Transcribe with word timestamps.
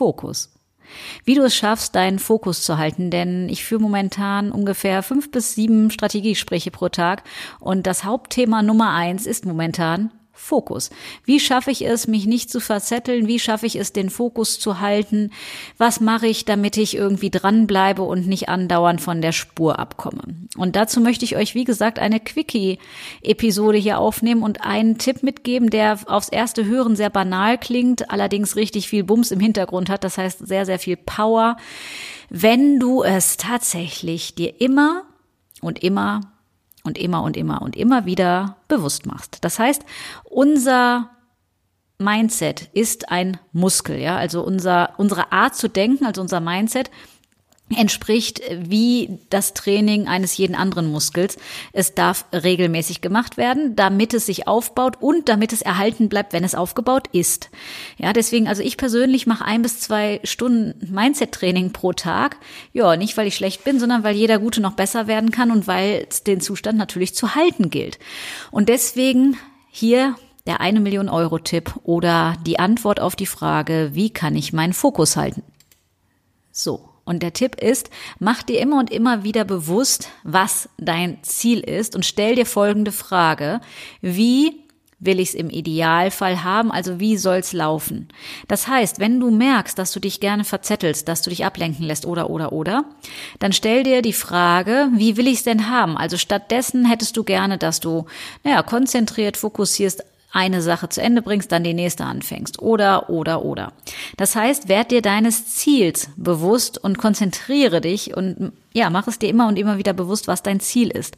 Fokus. 0.00 0.50
Wie 1.26 1.34
du 1.34 1.42
es 1.42 1.54
schaffst, 1.54 1.94
deinen 1.94 2.18
Fokus 2.18 2.62
zu 2.62 2.78
halten, 2.78 3.10
denn 3.10 3.50
ich 3.50 3.66
führe 3.66 3.82
momentan 3.82 4.50
ungefähr 4.50 5.02
fünf 5.02 5.30
bis 5.30 5.54
sieben 5.54 5.90
Strategiegespräche 5.90 6.70
pro 6.70 6.88
Tag 6.88 7.22
und 7.60 7.86
das 7.86 8.04
Hauptthema 8.04 8.62
Nummer 8.62 8.94
eins 8.94 9.26
ist 9.26 9.44
momentan 9.44 10.10
Fokus. 10.40 10.90
Wie 11.24 11.38
schaffe 11.38 11.70
ich 11.70 11.86
es, 11.86 12.08
mich 12.08 12.26
nicht 12.26 12.50
zu 12.50 12.60
verzetteln? 12.60 13.28
Wie 13.28 13.38
schaffe 13.38 13.66
ich 13.66 13.76
es, 13.76 13.92
den 13.92 14.10
Fokus 14.10 14.58
zu 14.58 14.80
halten? 14.80 15.30
Was 15.78 16.00
mache 16.00 16.26
ich, 16.26 16.44
damit 16.44 16.76
ich 16.76 16.96
irgendwie 16.96 17.30
dranbleibe 17.30 18.02
und 18.02 18.26
nicht 18.26 18.48
andauernd 18.48 19.00
von 19.00 19.20
der 19.20 19.32
Spur 19.32 19.78
abkomme? 19.78 20.22
Und 20.56 20.76
dazu 20.76 21.00
möchte 21.00 21.24
ich 21.24 21.36
euch, 21.36 21.54
wie 21.54 21.64
gesagt, 21.64 21.98
eine 21.98 22.18
Quickie-Episode 22.18 23.78
hier 23.78 23.98
aufnehmen 23.98 24.42
und 24.42 24.62
einen 24.62 24.98
Tipp 24.98 25.22
mitgeben, 25.22 25.70
der 25.70 25.98
aufs 26.06 26.30
erste 26.30 26.64
Hören 26.64 26.96
sehr 26.96 27.10
banal 27.10 27.58
klingt, 27.58 28.10
allerdings 28.10 28.56
richtig 28.56 28.88
viel 28.88 29.04
Bums 29.04 29.30
im 29.30 29.40
Hintergrund 29.40 29.90
hat. 29.90 30.02
Das 30.02 30.18
heißt, 30.18 30.46
sehr, 30.46 30.66
sehr 30.66 30.78
viel 30.78 30.96
Power. 30.96 31.56
Wenn 32.30 32.80
du 32.80 33.02
es 33.02 33.36
tatsächlich 33.36 34.34
dir 34.34 34.60
immer 34.60 35.04
und 35.60 35.82
immer 35.84 36.22
und 36.84 36.98
immer 36.98 37.22
und 37.22 37.36
immer 37.36 37.62
und 37.62 37.76
immer 37.76 38.06
wieder 38.06 38.56
bewusst 38.68 39.06
machst. 39.06 39.38
Das 39.42 39.58
heißt, 39.58 39.84
unser 40.24 41.10
Mindset 41.98 42.70
ist 42.72 43.10
ein 43.10 43.38
Muskel, 43.52 43.98
ja, 43.98 44.16
also 44.16 44.42
unser, 44.42 44.94
unsere 44.96 45.32
Art 45.32 45.54
zu 45.54 45.68
denken, 45.68 46.06
also 46.06 46.22
unser 46.22 46.40
Mindset 46.40 46.90
entspricht 47.76 48.40
wie 48.52 49.18
das 49.30 49.54
Training 49.54 50.08
eines 50.08 50.36
jeden 50.36 50.54
anderen 50.54 50.90
Muskels. 50.90 51.38
Es 51.72 51.94
darf 51.94 52.24
regelmäßig 52.32 53.00
gemacht 53.00 53.36
werden, 53.36 53.76
damit 53.76 54.12
es 54.12 54.26
sich 54.26 54.48
aufbaut 54.48 54.96
und 55.00 55.28
damit 55.28 55.52
es 55.52 55.62
erhalten 55.62 56.08
bleibt, 56.08 56.32
wenn 56.32 56.44
es 56.44 56.54
aufgebaut 56.54 57.08
ist. 57.12 57.50
Ja, 57.96 58.12
deswegen, 58.12 58.48
also 58.48 58.62
ich 58.62 58.76
persönlich 58.76 59.26
mache 59.26 59.44
ein 59.44 59.62
bis 59.62 59.80
zwei 59.80 60.20
Stunden 60.24 60.92
Mindset-Training 60.92 61.72
pro 61.72 61.92
Tag. 61.92 62.38
Ja, 62.72 62.96
nicht 62.96 63.16
weil 63.16 63.28
ich 63.28 63.36
schlecht 63.36 63.64
bin, 63.64 63.78
sondern 63.78 64.02
weil 64.02 64.16
jeder 64.16 64.38
Gute 64.38 64.60
noch 64.60 64.72
besser 64.72 65.06
werden 65.06 65.30
kann 65.30 65.50
und 65.50 65.66
weil 65.66 66.06
es 66.10 66.24
den 66.24 66.40
Zustand 66.40 66.76
natürlich 66.76 67.14
zu 67.14 67.34
halten 67.34 67.70
gilt. 67.70 67.98
Und 68.50 68.68
deswegen 68.68 69.36
hier 69.70 70.16
der 70.46 70.60
eine 70.60 70.80
Million 70.80 71.08
Euro 71.08 71.38
Tipp 71.38 71.74
oder 71.84 72.36
die 72.44 72.58
Antwort 72.58 72.98
auf 72.98 73.14
die 73.14 73.26
Frage, 73.26 73.90
wie 73.92 74.10
kann 74.10 74.34
ich 74.34 74.52
meinen 74.52 74.72
Fokus 74.72 75.16
halten? 75.16 75.42
So. 76.50 76.89
Und 77.10 77.24
der 77.24 77.32
Tipp 77.32 77.60
ist, 77.60 77.90
mach 78.20 78.44
dir 78.44 78.60
immer 78.60 78.78
und 78.78 78.88
immer 78.92 79.24
wieder 79.24 79.44
bewusst, 79.44 80.10
was 80.22 80.68
dein 80.78 81.20
Ziel 81.24 81.58
ist 81.58 81.96
und 81.96 82.06
stell 82.06 82.36
dir 82.36 82.46
folgende 82.46 82.92
Frage. 82.92 83.60
Wie 84.00 84.60
will 85.00 85.18
ich 85.18 85.30
es 85.30 85.34
im 85.34 85.50
Idealfall 85.50 86.44
haben, 86.44 86.70
also 86.70 87.00
wie 87.00 87.16
soll's 87.16 87.52
laufen? 87.52 88.06
Das 88.46 88.68
heißt, 88.68 89.00
wenn 89.00 89.18
du 89.18 89.32
merkst, 89.32 89.76
dass 89.76 89.90
du 89.90 89.98
dich 89.98 90.20
gerne 90.20 90.44
verzettelst, 90.44 91.08
dass 91.08 91.22
du 91.22 91.30
dich 91.30 91.44
ablenken 91.44 91.84
lässt 91.84 92.06
oder 92.06 92.30
oder 92.30 92.52
oder, 92.52 92.84
dann 93.40 93.52
stell 93.52 93.82
dir 93.82 94.02
die 94.02 94.12
Frage, 94.12 94.88
wie 94.94 95.16
will 95.16 95.26
ich 95.26 95.38
es 95.38 95.42
denn 95.42 95.68
haben? 95.68 95.96
Also 95.96 96.16
stattdessen 96.16 96.84
hättest 96.84 97.16
du 97.16 97.24
gerne, 97.24 97.58
dass 97.58 97.80
du 97.80 98.04
naja, 98.44 98.62
konzentriert 98.62 99.36
fokussierst 99.36 100.04
eine 100.32 100.62
Sache 100.62 100.88
zu 100.88 101.02
Ende 101.02 101.22
bringst, 101.22 101.50
dann 101.52 101.64
die 101.64 101.74
nächste 101.74 102.04
anfängst. 102.04 102.60
Oder, 102.60 103.10
oder, 103.10 103.44
oder. 103.44 103.72
Das 104.16 104.36
heißt, 104.36 104.68
werd 104.68 104.90
dir 104.90 105.02
deines 105.02 105.46
Ziels 105.46 106.10
bewusst 106.16 106.78
und 106.78 106.98
konzentriere 106.98 107.80
dich 107.80 108.16
und 108.16 108.52
ja, 108.72 108.90
mach 108.90 109.08
es 109.08 109.18
dir 109.18 109.28
immer 109.28 109.48
und 109.48 109.58
immer 109.58 109.78
wieder 109.78 109.92
bewusst, 109.92 110.28
was 110.28 110.42
dein 110.42 110.60
Ziel 110.60 110.90
ist. 110.90 111.16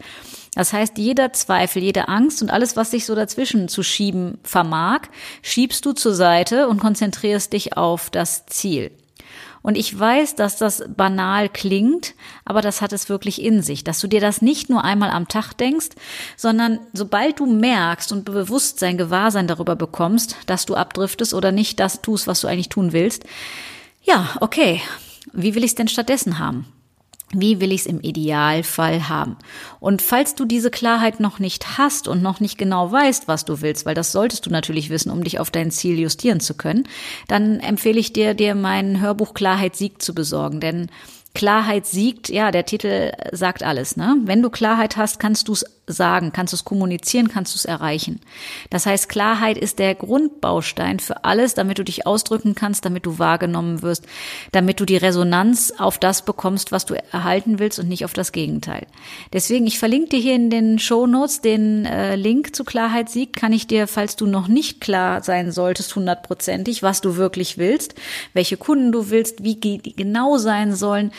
Das 0.54 0.72
heißt, 0.72 0.98
jeder 0.98 1.32
Zweifel, 1.32 1.82
jede 1.82 2.08
Angst 2.08 2.42
und 2.42 2.50
alles, 2.50 2.76
was 2.76 2.90
sich 2.90 3.06
so 3.06 3.14
dazwischen 3.14 3.68
zu 3.68 3.82
schieben 3.82 4.38
vermag, 4.42 5.02
schiebst 5.42 5.84
du 5.84 5.92
zur 5.92 6.14
Seite 6.14 6.68
und 6.68 6.80
konzentrierst 6.80 7.52
dich 7.52 7.76
auf 7.76 8.10
das 8.10 8.46
Ziel. 8.46 8.90
Und 9.62 9.76
ich 9.76 9.96
weiß, 9.96 10.34
dass 10.34 10.58
das 10.58 10.82
banal 10.88 11.48
klingt, 11.48 12.14
aber 12.44 12.62
das 12.62 12.82
hat 12.82 12.92
es 12.92 13.08
wirklich 13.08 13.40
in 13.40 13.62
sich, 13.62 13.84
dass 13.84 14.00
du 14.00 14.08
dir 14.08 14.20
das 14.20 14.42
nicht 14.42 14.68
nur 14.68 14.82
einmal 14.84 15.10
am 15.10 15.28
Tag 15.28 15.52
denkst, 15.54 15.90
sondern 16.36 16.80
sobald 16.92 17.38
du 17.38 17.46
merkst 17.46 18.12
und 18.12 18.24
Bewusstsein, 18.24 18.98
Gewahrsein 18.98 19.46
darüber 19.46 19.76
bekommst, 19.76 20.36
dass 20.46 20.66
du 20.66 20.74
abdriftest 20.74 21.32
oder 21.32 21.52
nicht 21.52 21.78
das 21.78 22.02
tust, 22.02 22.26
was 22.26 22.40
du 22.40 22.48
eigentlich 22.48 22.70
tun 22.70 22.92
willst, 22.92 23.24
ja, 24.02 24.28
okay, 24.40 24.80
wie 25.32 25.54
will 25.54 25.62
ich 25.62 25.70
es 25.70 25.74
denn 25.76 25.88
stattdessen 25.88 26.40
haben? 26.40 26.66
Wie 27.34 27.60
will 27.60 27.72
ich 27.72 27.82
es 27.82 27.86
im 27.86 28.00
Idealfall 28.00 29.08
haben? 29.08 29.36
Und 29.80 30.02
falls 30.02 30.34
du 30.34 30.44
diese 30.44 30.70
Klarheit 30.70 31.18
noch 31.18 31.38
nicht 31.38 31.78
hast 31.78 32.06
und 32.06 32.22
noch 32.22 32.40
nicht 32.40 32.58
genau 32.58 32.92
weißt, 32.92 33.26
was 33.26 33.46
du 33.46 33.62
willst, 33.62 33.86
weil 33.86 33.94
das 33.94 34.12
solltest 34.12 34.44
du 34.44 34.50
natürlich 34.50 34.90
wissen, 34.90 35.10
um 35.10 35.24
dich 35.24 35.40
auf 35.40 35.50
dein 35.50 35.70
Ziel 35.70 35.98
justieren 35.98 36.40
zu 36.40 36.54
können, 36.54 36.86
dann 37.28 37.60
empfehle 37.60 37.98
ich 37.98 38.12
dir, 38.12 38.34
dir 38.34 38.54
mein 38.54 39.00
Hörbuch 39.00 39.32
Klarheit 39.32 39.76
Sieg 39.76 40.02
zu 40.02 40.14
besorgen. 40.14 40.60
Denn 40.60 40.90
Klarheit 41.34 41.86
siegt, 41.86 42.28
ja, 42.28 42.50
der 42.50 42.66
Titel 42.66 43.12
sagt 43.32 43.62
alles. 43.62 43.96
Ne? 43.96 44.16
Wenn 44.24 44.42
du 44.42 44.50
Klarheit 44.50 44.98
hast, 44.98 45.18
kannst 45.18 45.48
du 45.48 45.52
es 45.52 45.64
sagen, 45.92 46.32
kannst 46.32 46.52
du 46.52 46.56
es 46.56 46.64
kommunizieren, 46.64 47.28
kannst 47.28 47.54
du 47.54 47.58
es 47.58 47.64
erreichen. 47.64 48.20
Das 48.70 48.86
heißt, 48.86 49.08
Klarheit 49.08 49.58
ist 49.58 49.78
der 49.78 49.94
Grundbaustein 49.94 51.00
für 51.00 51.24
alles, 51.24 51.54
damit 51.54 51.78
du 51.78 51.84
dich 51.84 52.06
ausdrücken 52.06 52.54
kannst, 52.54 52.84
damit 52.84 53.06
du 53.06 53.18
wahrgenommen 53.18 53.82
wirst, 53.82 54.06
damit 54.52 54.80
du 54.80 54.84
die 54.84 54.96
Resonanz 54.96 55.72
auf 55.78 55.98
das 55.98 56.24
bekommst, 56.24 56.72
was 56.72 56.86
du 56.86 56.94
erhalten 57.12 57.58
willst 57.58 57.78
und 57.78 57.88
nicht 57.88 58.04
auf 58.04 58.12
das 58.12 58.32
Gegenteil. 58.32 58.86
Deswegen, 59.32 59.66
ich 59.66 59.78
verlinke 59.78 60.10
dir 60.10 60.20
hier 60.20 60.34
in 60.34 60.50
den 60.50 60.78
Show 60.78 61.06
Notes 61.06 61.40
den 61.40 61.84
äh, 61.84 62.16
Link 62.16 62.54
zu 62.56 62.64
Klarheit 62.64 63.08
Sieg, 63.08 63.34
kann 63.34 63.52
ich 63.52 63.66
dir, 63.66 63.86
falls 63.86 64.16
du 64.16 64.26
noch 64.26 64.48
nicht 64.48 64.80
klar 64.80 65.22
sein 65.22 65.52
solltest, 65.52 65.94
hundertprozentig, 65.94 66.82
was 66.82 67.00
du 67.00 67.16
wirklich 67.16 67.58
willst, 67.58 67.94
welche 68.32 68.56
Kunden 68.56 68.92
du 68.92 69.10
willst, 69.10 69.42
wie 69.44 69.56
die 69.56 69.80
genau 69.96 70.38
sein 70.38 70.74
sollen, 70.74 71.12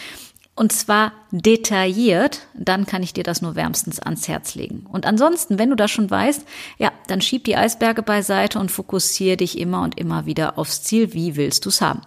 und 0.56 0.72
zwar 0.72 1.14
detailliert, 1.31 2.41
dann 2.53 2.86
kann 2.86 3.02
ich 3.02 3.14
dir 3.14 3.24
das 3.24 3.41
nur 3.41 3.56
wärmstens 3.56 4.00
ans 4.00 4.28
Herz 4.28 4.53
legen. 4.53 4.86
Und 4.91 5.08
ansonsten, 5.08 5.58
wenn 5.58 5.72
du 5.72 5.75
das 5.75 5.90
schon 5.90 6.12
weißt, 6.12 6.46
ja, 6.78 6.91
dann 7.08 7.22
schieb 7.22 7.44
die 7.46 7.56
Eisberge 7.56 8.03
beiseite 8.03 8.59
und 8.59 8.69
fokussiere 8.69 9.38
dich 9.38 9.58
immer 9.58 9.81
und 9.81 10.00
immer 10.00 10.28
wieder 10.28 10.59
aufs 10.59 10.84
Ziel. 10.84 11.14
Wie 11.14 11.36
willst 11.36 11.66
du's 11.66 11.81
haben? 11.81 12.02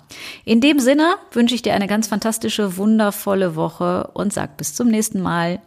In 0.44 0.60
dem 0.60 0.78
Sinne 0.78 1.16
wünsche 1.32 1.56
ich 1.56 1.62
dir 1.62 1.74
eine 1.74 1.88
ganz 1.88 2.06
fantastische, 2.06 2.76
wundervolle 2.76 3.56
Woche 3.56 4.10
und 4.14 4.32
sag 4.32 4.56
bis 4.56 4.74
zum 4.74 4.88
nächsten 4.88 5.20
Mal. 5.20 5.60